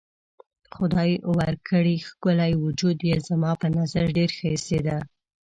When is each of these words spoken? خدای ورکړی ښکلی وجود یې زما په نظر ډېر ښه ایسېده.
خدای 0.75 1.11
ورکړی 1.37 1.95
ښکلی 2.07 2.53
وجود 2.63 2.97
یې 3.09 3.15
زما 3.29 3.51
په 3.61 3.67
نظر 3.77 4.05
ډېر 4.17 4.29
ښه 4.37 4.47
ایسېده. 4.53 4.97